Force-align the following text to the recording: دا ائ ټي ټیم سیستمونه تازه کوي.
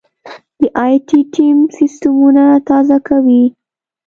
دا 0.61 0.67
ائ 0.85 0.95
ټي 1.07 1.19
ټیم 1.33 1.57
سیستمونه 1.77 2.43
تازه 2.67 2.97
کوي. 3.07 3.43